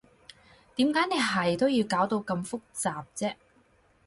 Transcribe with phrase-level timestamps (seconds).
[0.77, 3.35] 點解你係都要搞到咁複雜啫？